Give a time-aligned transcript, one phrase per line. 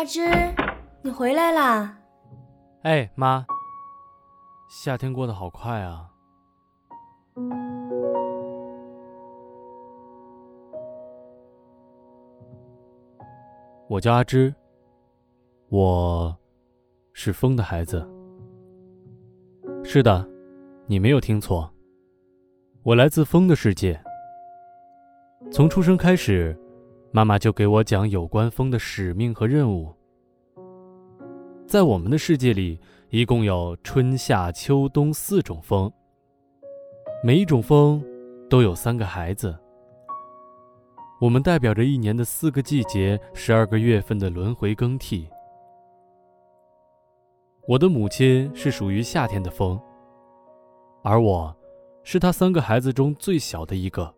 [0.00, 0.22] 阿芝，
[1.02, 1.98] 你回来啦！
[2.84, 3.44] 哎，妈，
[4.70, 6.08] 夏天过得好快啊！
[13.88, 14.54] 我叫阿芝，
[15.68, 16.34] 我
[17.12, 18.02] 是风的孩子。
[19.84, 20.26] 是的，
[20.86, 21.70] 你没有听错，
[22.84, 24.02] 我来自风的世界。
[25.52, 26.58] 从出生开始，
[27.12, 29.94] 妈妈就给我讲有关风的使命和任务。
[31.70, 35.88] 在我们的世界里，一共有春夏秋冬四种风，
[37.22, 38.04] 每一种风
[38.48, 39.56] 都有三个孩子。
[41.20, 45.28] 我们代表着一年的四个季节、十二个月份的轮回更替。
[47.68, 49.80] 我的母亲是属于夏天的风，
[51.04, 51.56] 而我，
[52.02, 54.12] 是她三个孩子中最小的一个。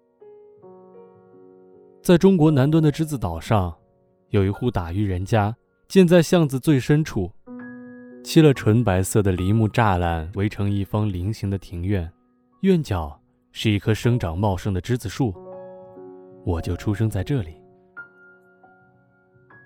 [2.01, 3.77] 在中国南端的栀子岛上，
[4.31, 5.55] 有一户打鱼人家，
[5.87, 7.31] 建在巷子最深处，
[8.23, 12.11] 砌了纯白色的梨木栅栏，围成一方菱形的庭院，
[12.61, 13.21] 院角
[13.51, 15.35] 是一棵生长茂盛的栀子树。
[16.45, 17.55] 我就出生在这里。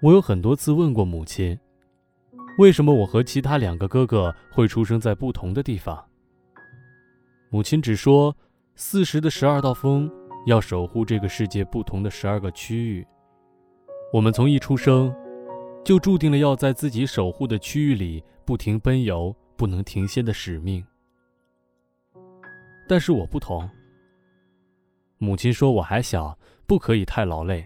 [0.03, 1.59] 我有很多次问过母亲，
[2.59, 6.03] 为什么我和其他两个哥哥会出生在不同的地方。
[7.51, 8.35] 母亲只说，
[8.75, 10.11] 四时的十二道风
[10.47, 13.07] 要守护这个世界不同的十二个区域。
[14.13, 15.15] 我们从一出生，
[15.85, 20.83] 就注定了要在自己守护的区域里不停奔游、不能停歇的使命。
[22.89, 23.69] 但是我不同。
[25.19, 26.39] 母亲说我还小。
[26.69, 27.65] 不可以太劳累，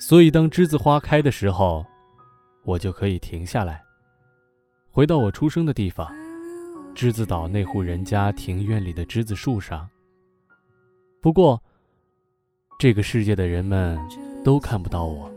[0.00, 1.84] 所以当栀子花开的时候，
[2.64, 3.84] 我就可以停下来，
[4.90, 6.10] 回到我出生的地方——
[6.96, 9.86] 栀子岛那户人家庭院里的栀子树上。
[11.20, 11.62] 不过，
[12.78, 13.98] 这个世界的人们
[14.42, 15.30] 都看不到我。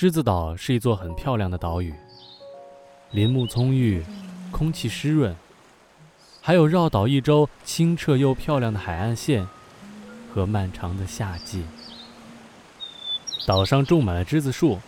[0.00, 1.92] 栀子岛是一座很漂亮的岛屿，
[3.10, 4.02] 林木葱郁，
[4.50, 5.36] 空气湿润。
[6.40, 9.46] 还有绕岛一周清澈又漂亮的海岸线，
[10.32, 11.66] 和漫长的夏季。
[13.46, 14.78] 岛上种满了栀子树，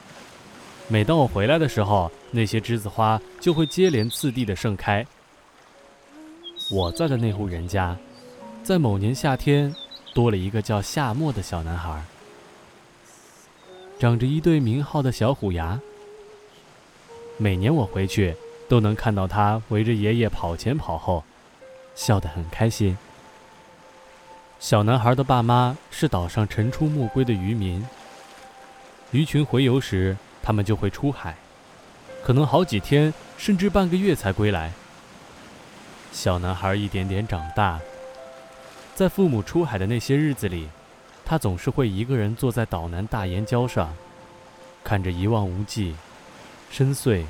[0.89, 5.07] 每当我回来的时候，那些栀子花就会接连次第的盛开。
[6.71, 7.95] 我在的那户人家，
[8.63, 9.75] 在某年夏天，
[10.15, 12.03] 多了一个叫夏末的小男孩，
[14.03, 15.79] 长着一对名号的小虎牙。
[17.37, 18.35] 每年我回去，
[18.69, 21.23] 都能看到他围着爷爷跑前跑后。
[21.95, 22.99] 笑得很开心。
[24.59, 27.87] 小男孩的爸妈是岛上晨出暮归的渔民。
[29.13, 31.37] 鱼群回游时，他们就会出海，
[32.25, 34.73] 可能好几天甚至半个月才归来。
[36.11, 37.79] 小男孩一点点长大，
[38.97, 40.69] 在父母出海的那些日子里，
[41.33, 43.97] 他总是会一个人坐在岛南大岩礁上，
[44.85, 45.97] 看着一望无际、
[46.71, 47.25] 深邃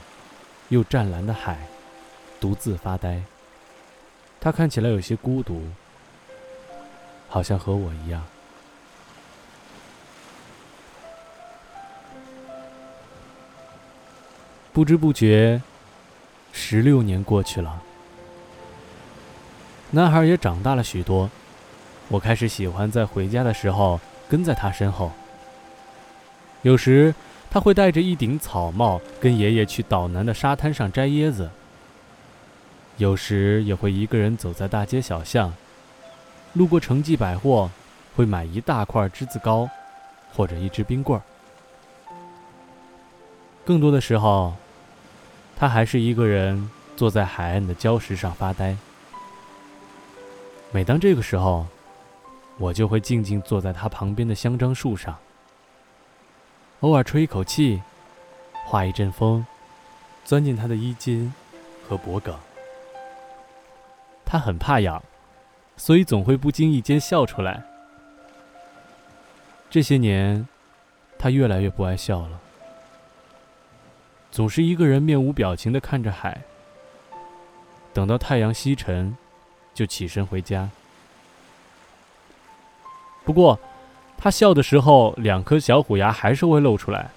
[0.70, 1.68] 又湛蓝的海，
[2.40, 3.22] 独自发呆。
[4.40, 5.68] 他看起来有些孤独，
[7.28, 8.24] 好像和我一样。
[14.72, 15.62] 不知不觉，
[16.52, 17.80] 十六年过去了，
[19.92, 21.30] 男孩也长大了许多。
[22.12, 25.10] 我开始喜欢在回家的时候跟在他身后。
[26.60, 27.14] 有时
[27.50, 31.50] 他会戴着一顶草帽，跟爷爷去岛南的沙滩上摘椰子。
[32.98, 35.54] 有时也会一个人走在大街小巷，
[36.52, 37.70] 路过城记百货，
[38.14, 39.66] 会买一大块栀子糕，
[40.34, 41.22] 或者一支冰棍儿。
[43.64, 44.52] 更多的时候，
[45.56, 48.76] 他还是一个人坐在海岸的礁石上发呆。
[50.70, 51.66] 每当这个时候，
[52.62, 55.18] 我就会静静坐在他旁边的香樟树上，
[56.78, 57.82] 偶尔吹一口气，
[58.64, 59.44] 画一阵风，
[60.24, 61.34] 钻进他的衣襟
[61.88, 62.32] 和脖颈。
[64.24, 65.02] 他很怕痒，
[65.76, 67.64] 所以总会不经意间笑出来。
[69.68, 70.46] 这些年，
[71.18, 72.40] 他越来越不爱笑了，
[74.30, 76.42] 总是一个人面无表情的看着海。
[77.92, 79.16] 等到太阳西沉，
[79.74, 80.70] 就起身回家。
[83.24, 83.58] 不过，
[84.18, 87.10] 他笑的时候，两颗小虎牙还是会露出来，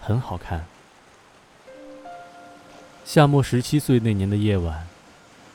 [0.00, 0.66] 很好看。
[3.04, 4.86] 夏末十七岁那年的夜晚。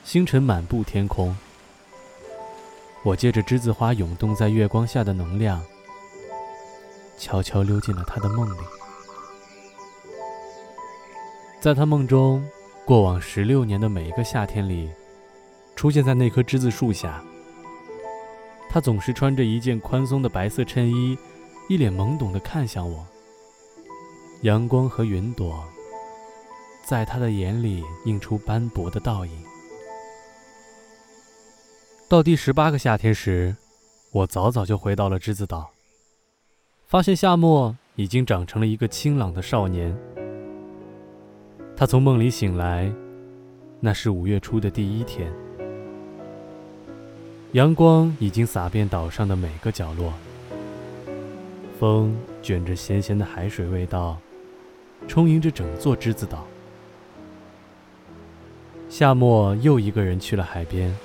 [0.03, 1.37] 星辰满布天空，
[3.03, 5.61] 我借着栀子花涌动在月光下的能量，
[7.19, 8.57] 悄悄溜进了他的梦里。
[11.61, 12.43] 在他梦中，
[12.83, 14.89] 过往十六年的每一个夏天里，
[15.75, 17.23] 出现在那棵栀子树下。
[18.73, 21.17] 他总是穿着一件宽松的白色衬衣，
[21.67, 23.05] 一脸懵懂地看向我。
[24.43, 25.61] 阳光和云朵
[26.85, 29.43] 在他的眼里映出斑驳的倒影。
[32.07, 33.53] 到第十八个夏天时，
[34.13, 35.69] 我早早就回到了栀子岛，
[36.87, 39.93] 发现夏末已经长成了一个清朗的少年。
[41.75, 42.89] 他从梦里醒来，
[43.81, 45.29] 那是五月初的第一天，
[47.53, 50.13] 阳光已经洒遍岛上的每个角落，
[51.77, 54.17] 风卷着咸咸的海水味道。
[55.07, 56.45] 充盈着整座栀子岛。
[58.87, 60.95] 夏末又一个人去了海边，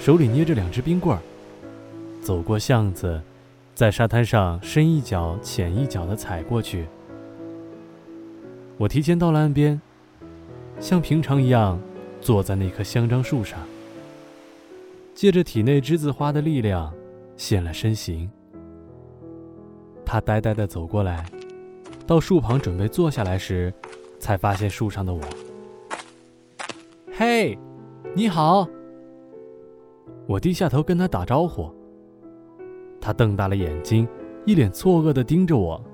[0.00, 1.20] 手里捏着两只冰棍儿，
[2.22, 3.20] 走过巷子，
[3.74, 6.86] 在沙滩上深一脚浅一脚地踩过去。
[8.78, 9.78] 我提前到了岸边，
[10.80, 11.78] 像平常一样
[12.22, 13.60] 坐在那棵香樟树上，
[15.20, 16.90] 借着体内栀子花的力量
[17.36, 18.26] 现了身形。
[20.02, 21.26] 他呆呆地走过来。
[22.06, 23.70] 到树旁准备坐下来时，
[24.18, 25.20] 才发现树上的我。
[27.12, 27.58] 嘿，
[28.14, 28.66] 你好！
[30.26, 31.70] 我低下头跟他打招呼。
[32.98, 34.08] 他瞪大了眼睛，
[34.46, 35.84] 一脸错愕地盯着我。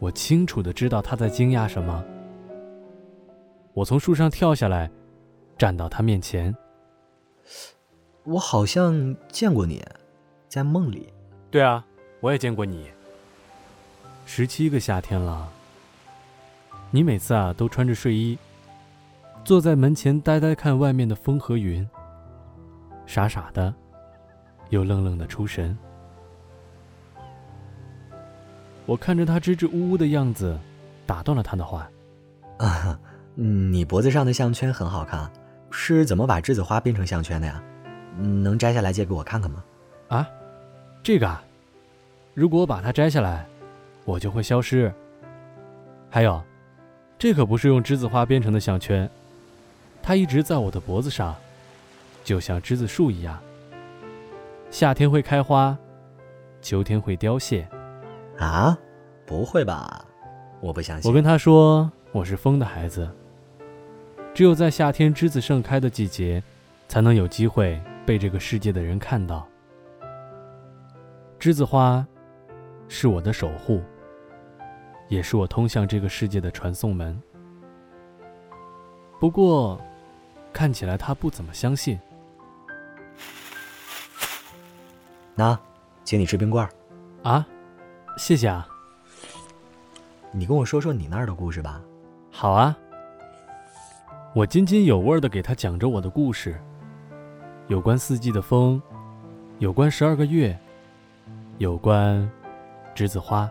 [0.00, 2.04] 我清楚地知道他在惊讶什么。
[3.74, 4.90] 我从树上跳下来，
[5.56, 6.52] 站到他面前。
[8.28, 9.82] 我好像见过你，
[10.48, 11.10] 在梦里。
[11.50, 11.82] 对啊，
[12.20, 12.90] 我也见过你。
[14.26, 15.48] 十七个夏天了，
[16.90, 18.38] 你每次啊都穿着睡衣，
[19.46, 21.88] 坐在门前呆呆看外面的风和云，
[23.06, 23.74] 傻傻的，
[24.68, 25.76] 又愣愣的出神。
[28.84, 30.58] 我看着他支支吾吾的样子，
[31.06, 31.90] 打断了他的话
[32.60, 33.00] ：“啊，
[33.34, 35.32] 你脖子上的项圈很好看，
[35.70, 37.64] 是怎么把栀子花变成项圈的呀？
[38.18, 39.62] 能摘下来借给我看看吗？”
[40.08, 40.28] 啊，
[41.02, 41.42] 这个啊，
[42.34, 43.46] 如果我把它摘下来。
[44.04, 44.90] 我就会消失。
[46.08, 46.42] 还有，
[47.18, 49.06] 这可不是用栀子花编成的项圈，
[50.02, 51.36] 它一直在我的脖子上，
[52.24, 53.38] 就像栀子树一样。
[54.70, 55.76] 夏天会开花，
[56.62, 57.68] 秋天会凋谢。
[58.38, 58.78] 啊？
[59.26, 60.06] 不会吧？
[60.62, 61.06] 我不相信。
[61.10, 63.06] 我跟他说，我是风的孩子。
[64.32, 66.42] 只有在夏天栀子盛开的季节，
[66.88, 69.46] 才能有机会被这个世界的人看到。
[71.38, 72.06] 栀子花，
[72.88, 73.82] 是我的守护。
[75.08, 77.22] 也是我通向这个世界的传送门。
[79.20, 79.78] 不过，
[80.54, 82.00] 看起来他不怎么相信。
[85.34, 85.58] 那，
[86.02, 86.70] 请你吃冰棍儿。
[87.22, 87.46] 啊，
[88.16, 88.66] 谢谢啊。
[90.32, 91.78] 你跟我说说你那儿的故事吧。
[92.30, 92.74] 好啊。
[94.34, 96.58] 我津津有味的给他讲着我的故事，
[97.68, 98.80] 有关四季的风，
[99.58, 100.58] 有关十二个月，
[101.58, 102.28] 有关
[102.96, 103.48] 栀子花。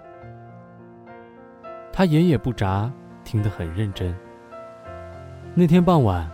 [1.94, 2.92] 他眼也不眨，
[3.24, 4.16] 听得很认真。
[5.54, 6.28] 那天傍晚，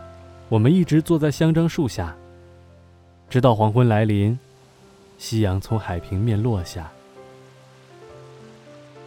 [0.47, 2.15] 我们一直坐在香樟树下，
[3.29, 4.39] 直到黄昏来临，
[5.17, 6.89] 夕阳从海平面落下。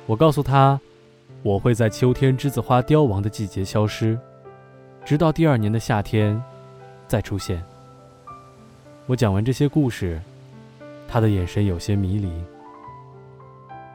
[0.05, 0.79] 我告诉他，
[1.43, 4.19] 我会在秋天栀子花凋亡的季节消失，
[5.03, 6.43] 直到第二年的夏天
[7.09, 7.65] 再出现。
[9.07, 10.21] 我讲完这些故事，
[11.07, 12.45] 他的眼神有些迷离，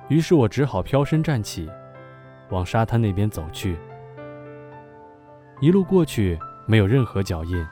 [0.08, 1.70] 于是我只好飘身站起。
[2.50, 3.78] 往沙滩那边走去，
[5.62, 7.66] 一路过去没有任何脚印，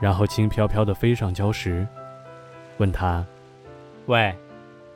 [0.00, 1.86] 然后轻飘飘地飞上礁石，
[2.78, 3.24] 问他
[4.06, 4.36] ：“喂，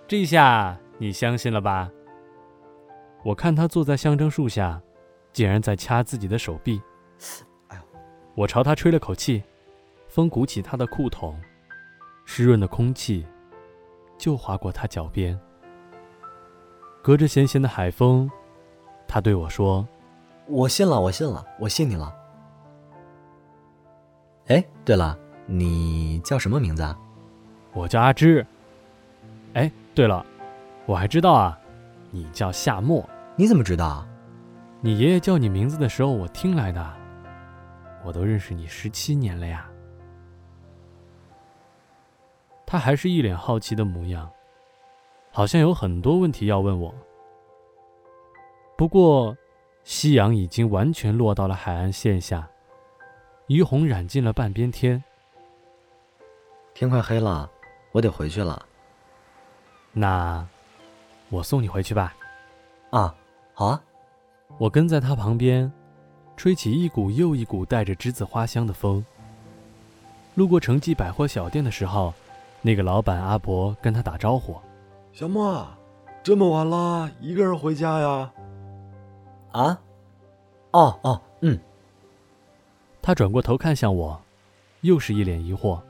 [0.09, 1.89] 这下你相信了吧？”
[3.23, 4.81] 我看他坐在象征树下，
[5.33, 6.83] 竟然在掐自己的手臂。
[7.69, 7.83] 哎呦！
[8.35, 9.41] 我朝他吹了口气，
[10.09, 11.41] 风鼓起他的裤筒，
[12.33, 13.27] 湿润的空气
[14.17, 15.37] 就划过他脚边，
[17.03, 18.31] 隔着咸咸的海风。
[19.09, 19.85] 他对我说
[20.47, 22.15] ：“我信了，我信了，我信你了。”
[24.47, 26.97] 哎，对了，你叫什么名字啊？
[27.73, 28.47] 我叫阿芝。
[29.55, 30.25] 哎，对了，
[30.87, 31.59] 我还知道啊，
[32.13, 33.05] 你叫夏沫。
[33.35, 34.07] 你怎么知道？
[34.81, 36.97] 你爷爷叫你名字的时候，我听来的。
[38.05, 39.69] 我都认识你十七年了呀。
[42.71, 44.31] 他还是一脸好奇的模样，
[45.33, 46.95] 好像有很多问题要问我。
[48.77, 49.37] 不过，
[49.83, 52.49] 夕阳已经完全落到了海岸线下，
[53.49, 55.03] 余红染尽了半边天。
[56.73, 57.51] 天快黑了，
[57.91, 58.65] 我得回去了。
[59.93, 60.47] 那，
[61.29, 62.15] 我送你回去吧。
[62.91, 63.13] 啊，
[63.53, 63.83] 好啊。
[64.59, 65.73] 我跟在他旁边，
[66.37, 69.05] 吹起一股又一股带着栀子花香的风。
[70.37, 72.15] 路过城际百货小店的时候，
[72.63, 74.57] 那个老板阿伯跟他打招呼
[75.13, 75.67] ：“小莫，
[76.23, 78.31] 这么晚了，一个人回家呀？
[79.53, 79.81] 啊？
[80.73, 81.59] 哦哦，嗯。
[83.03, 84.21] 他转过头看向我，
[84.83, 85.81] 又是一脸疑惑。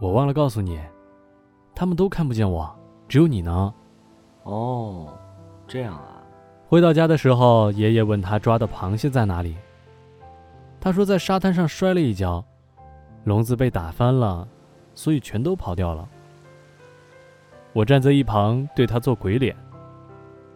[0.00, 0.80] 我忘了告诉你，
[1.74, 2.74] 他们都看不见我，
[3.06, 3.72] 只有你能。
[4.44, 5.12] 哦，
[5.68, 6.22] 这样啊。
[6.68, 9.54] 回到家的时候，爷爷问他抓的螃蟹在哪里。
[10.80, 12.44] 他说在沙滩上摔了一跤，
[13.26, 14.46] 笼子被打翻了，
[14.94, 16.08] 所以全都跑掉了。
[17.72, 19.54] 我站在一旁对他做鬼脸，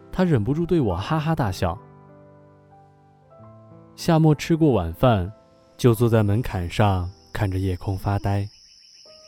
[0.09, 1.77] 他忍不住对我哈哈大笑。
[3.97, 5.29] 夏末吃过晚饭，
[5.75, 8.47] 就坐在门槛上看着夜空发呆。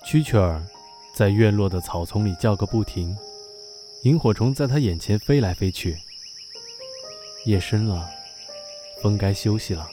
[0.06, 0.64] 蛐蛐儿
[1.14, 3.14] 在院落的草丛里叫个不停，
[4.04, 5.98] 萤火虫在他眼前飞来飞去。
[7.46, 8.08] 夜深了，
[9.02, 9.86] 风该休息了。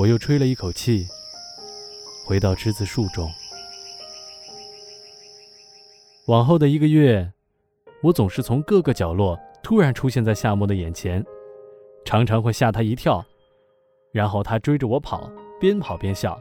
[0.00, 1.06] 我又吹了一口气，
[2.24, 3.30] 回到栀子树中。
[6.26, 7.30] 往后的一个月，
[8.02, 11.22] 我总是从各个角落突然出现在夏末的眼前，
[12.02, 13.22] 常常会吓他一跳，
[14.10, 15.30] 然后他追着我跑，
[15.60, 16.40] 边跑边笑。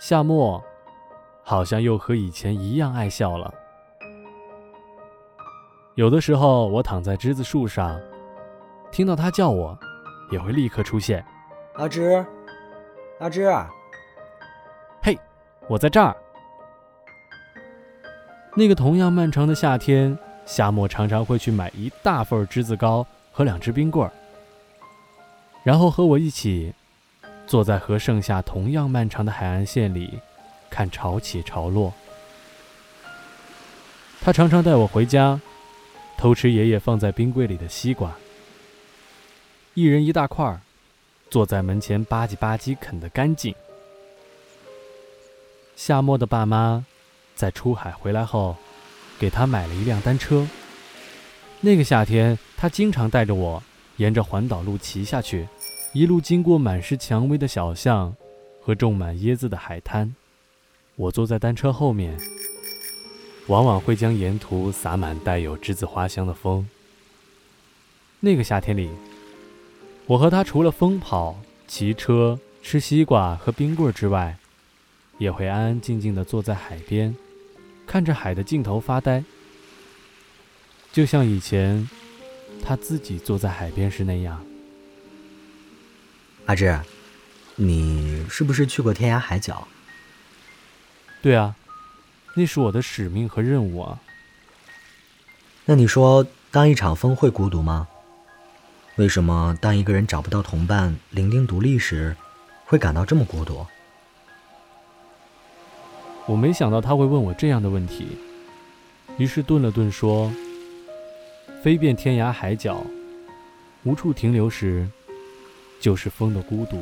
[0.00, 0.60] 夏末
[1.44, 3.54] 好像又和以前一样爱笑了。
[5.94, 8.00] 有的时候，我躺在栀子树上，
[8.90, 9.78] 听到他叫我，
[10.30, 11.24] 也会立刻出现。
[11.74, 12.24] 阿芝，
[13.18, 13.52] 阿芝，
[15.02, 15.18] 嘿，
[15.68, 16.16] 我在这儿。
[18.56, 20.16] 那个同样漫长的夏天，
[20.46, 24.12] 夏末常常会去买一大份栀子糕和两只冰棍儿，
[25.64, 26.72] 然后和我一起
[27.46, 30.20] 坐在和盛夏同样漫长的海岸线里，
[30.70, 31.92] 看潮起潮落。
[34.20, 35.40] 他常常带我回家，
[36.16, 38.12] 偷吃爷爷放在冰柜里的西瓜，
[39.74, 40.60] 一人一大块儿，
[41.28, 43.54] 坐在门前吧唧吧唧啃得干净。
[45.76, 46.86] 夏末的爸妈。
[47.34, 48.56] 在出海回来后，
[49.18, 50.46] 给他买了一辆单车。
[51.60, 53.60] 那个夏天，他经常带着我
[53.96, 55.48] 沿着环岛路骑下去，
[55.92, 58.14] 一路经过满是蔷薇的小巷
[58.62, 60.14] 和种满椰子的海滩。
[60.94, 62.16] 我坐在单车后面，
[63.48, 66.68] 往往会将沿途洒满带有栀子花香的风。
[68.20, 68.88] 那个夏天里，
[70.06, 74.36] 我和他除了疯跑、骑车、吃西瓜和冰棍之外，
[75.18, 77.14] 也会安安静静地坐在海边。
[77.86, 79.24] 看着海的尽头发呆，
[80.92, 81.88] 就像以前
[82.62, 84.44] 他自己坐在海边时那样。
[86.46, 86.78] 阿志，
[87.56, 89.66] 你是不是去过天涯海角？
[91.22, 91.56] 对啊，
[92.36, 94.00] 那是我的使命和任务啊。
[95.64, 97.88] 那你说，当一场风会孤独吗？
[98.96, 102.16] 为什么当一个人找不到同伴，伶仃独立时，
[102.64, 103.66] 会感到这么孤独？
[106.26, 108.06] 我没想到他会问我这样的问题，
[109.18, 110.32] 于是顿了顿说
[111.60, 112.86] ：“飞遍天涯海角，
[113.82, 114.88] 无处停留时，
[115.80, 116.80] 就是风的孤独。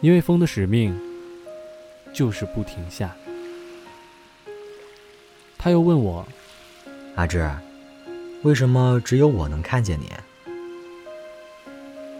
[0.00, 0.98] 因为风的使命，
[2.14, 3.14] 就是不停下。”
[5.58, 6.26] 他又问我
[7.14, 7.48] ：“阿志，
[8.42, 10.10] 为什么只有我能看见你？”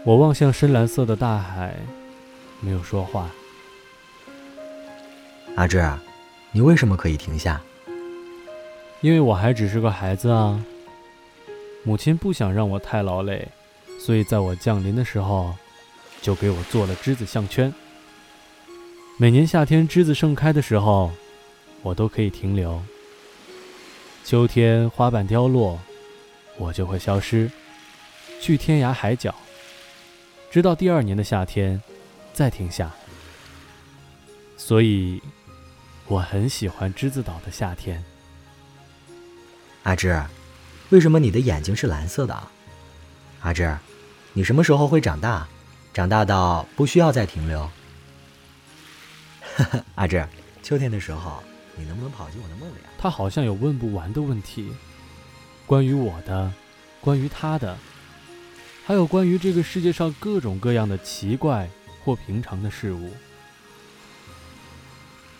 [0.05, 1.75] 我望向深蓝色的大海，
[2.59, 3.29] 没有说话。
[5.55, 5.81] 阿志，
[6.51, 7.61] 你为什么可以停下？
[9.01, 10.63] 因为我还只是个孩子啊。
[11.83, 13.47] 母亲不想让我太劳累，
[13.99, 15.53] 所以在我降临的时候，
[16.21, 17.73] 就给我做了栀子项圈。
[19.17, 21.11] 每年夏天栀子盛开的时候，
[21.81, 22.81] 我都可以停留。
[24.23, 25.77] 秋天花瓣凋落，
[26.57, 27.49] 我就会消失，
[28.41, 29.33] 去天涯海角，
[30.51, 31.81] 直到第二年的夏天，
[32.33, 32.91] 再停下。
[34.57, 35.21] 所以。
[36.05, 38.03] 我很喜欢栀子岛的夏天。
[39.83, 40.21] 阿芝，
[40.89, 42.47] 为什么你的眼睛是蓝色的？
[43.39, 43.75] 阿芝，
[44.33, 45.47] 你什么时候会长大？
[45.93, 47.71] 长大到不需要再停留？
[49.95, 50.27] 阿芝，
[50.61, 51.41] 秋天的时候，
[51.77, 52.91] 你能不能跑进我的梦里啊？
[52.99, 54.73] 他好像有问不完的问题，
[55.65, 56.51] 关于我的，
[57.01, 57.77] 关于他的，
[58.85, 61.69] 还有关于这个世界上各种各样的奇怪
[62.03, 63.11] 或平常的事物。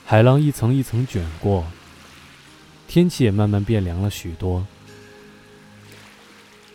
[0.06, 1.66] 海浪一层一层卷过，
[2.88, 4.66] 天气也慢慢变凉了许多。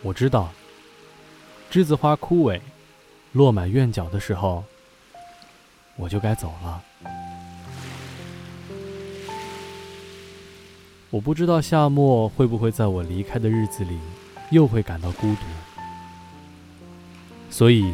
[0.01, 0.51] 我知道，
[1.71, 2.61] 栀子花枯萎、
[3.33, 4.63] 落满院角的时候，
[5.95, 6.83] 我就该走了。
[11.11, 13.97] 我不知道夏末会不会在我离开的日子里，
[14.51, 15.41] 又会感到孤独。
[17.49, 17.91] 所以，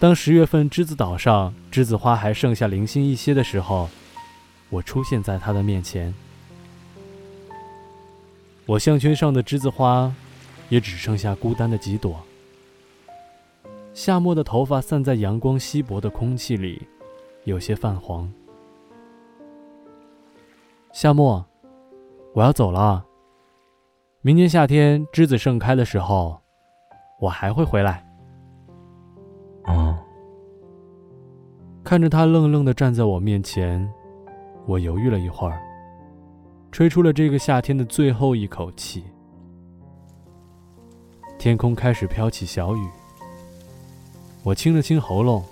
[0.00, 3.90] 当十月份栀子岛上栀子花还剩下零星一些的时候，
[4.70, 6.14] 我出现在他的面前。
[8.64, 10.12] 我项圈上的栀子花，
[10.70, 12.22] 也只剩下孤单的几朵。
[13.92, 16.82] 夏末的头发散在阳光稀薄的空气里，
[17.44, 18.32] 有些泛黄。
[20.92, 21.44] 夏末，
[22.36, 23.02] 我要走了。
[24.20, 26.38] 明年夏天栀子盛开的时候，
[27.18, 28.06] 我还会回来。
[29.64, 29.96] 哦。
[31.82, 33.90] 看着他愣愣的站在我面前，
[34.66, 35.58] 我犹豫了一会儿，
[36.70, 39.02] 吹出了这个夏天的最后一口气。
[41.38, 42.86] 天空开始飘起小雨。
[44.42, 45.42] 我清了清喉咙，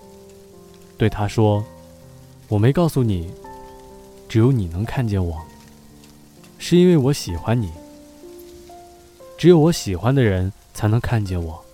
[0.98, 1.64] 对他说
[2.46, 3.32] ：“我没告诉你，
[4.28, 5.40] 只有你能看见我，
[6.58, 7.72] 是因为我喜欢你。
[9.36, 11.64] 只有我喜欢的人才能看见我。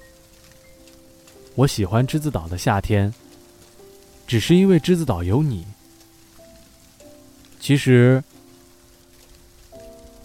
[1.55, 3.13] 我喜欢栀子岛的夏天。”
[4.31, 5.67] 只是因为栀子岛有你。
[7.59, 8.23] 其实，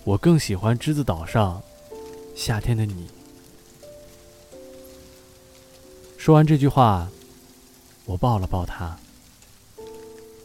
[0.04, 1.60] 我更喜欢栀子岛上
[2.36, 3.08] 夏天的你。
[6.20, 7.10] 说完这句话，
[8.06, 8.96] 我抱了抱他。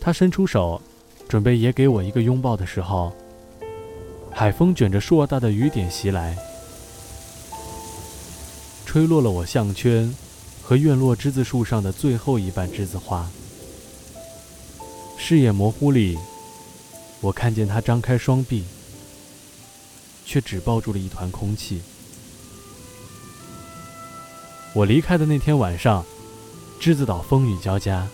[0.01, 0.81] 他伸出手，
[1.29, 3.13] 准备也给我一个拥抱的时候，
[4.41, 6.35] 海风卷着硕大的雨点袭来，
[8.87, 10.17] 吹落了我项圈
[10.63, 13.31] 和院落栀子树上的最后一瓣栀子花。
[15.19, 16.19] 视野模糊里，
[17.21, 18.65] 我看见他张开双臂，
[20.25, 21.83] 却只抱住了一团空气。
[24.73, 26.03] 我离开的那天晚上，
[26.81, 28.09] 栀子岛风雨交加。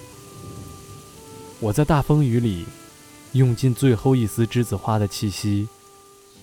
[1.61, 2.67] 我在大风雨里，
[3.31, 5.69] 用尽最后一丝栀子花的气息，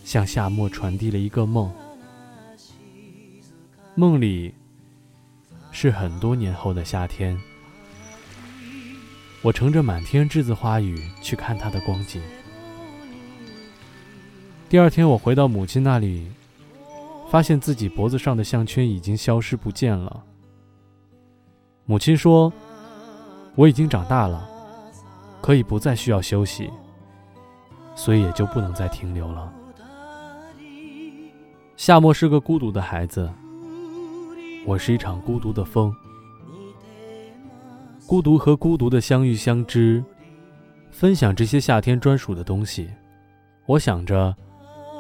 [0.04, 1.72] 向夏末传递了一个梦。
[3.96, 4.54] 梦里，
[5.72, 7.40] 是很多年后的夏天。
[9.42, 12.22] 我乘着满天栀子花雨去看它的光景。
[14.70, 16.28] 第二天，我回到母亲那里，
[17.30, 20.24] 发现自己脖子上的项圈已经消失不见了。
[21.86, 22.52] 母亲说
[23.56, 24.50] ：“我已经长大了，
[25.42, 26.72] 可以不再需要休息，
[27.96, 29.54] 所以也就不能再停留了。”
[31.76, 33.28] 夏末是个孤独的孩子，
[34.64, 35.94] 我是一场孤独的风。
[38.06, 40.04] 孤独和孤独的相遇相知，
[40.92, 42.88] 分享这些夏天专属的东西。
[43.66, 44.36] 我想着，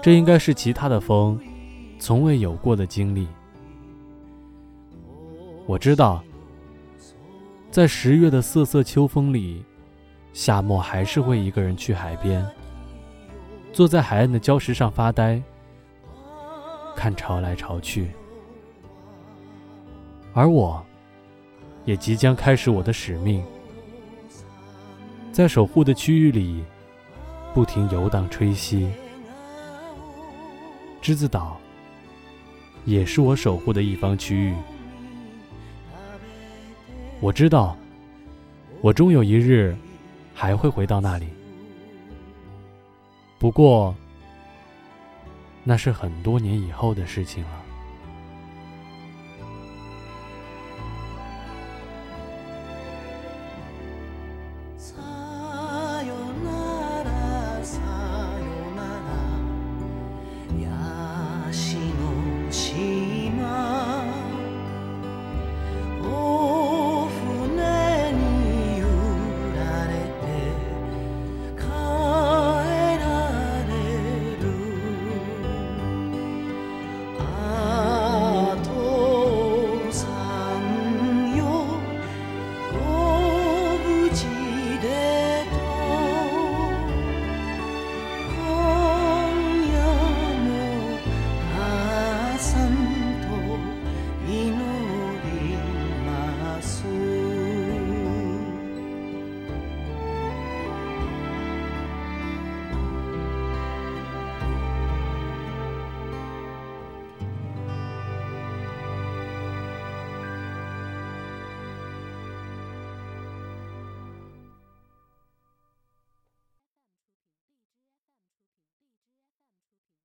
[0.01, 1.39] 这应该是其他的风
[1.99, 3.27] 从未有过的经历。
[5.67, 6.23] 我知道，
[7.69, 9.63] 在十月的瑟瑟秋风里，
[10.33, 12.43] 夏末还是会一个人去海边，
[13.71, 15.41] 坐在海岸的礁石上发呆，
[16.95, 18.09] 看潮来潮去。
[20.33, 20.83] 而我。
[21.85, 23.43] 也即将开始我的使命，
[25.33, 26.63] 在守护的区域里
[27.53, 28.89] 不停游荡吹息。
[31.01, 31.57] 栀子岛
[32.85, 34.55] 也是我守护的一方区域。
[37.19, 37.75] 我知道，
[38.79, 39.75] 我终有一日
[40.33, 41.27] 还会回到那里。
[43.39, 43.93] 不过，
[45.63, 47.62] 那是很多年以后的事情了。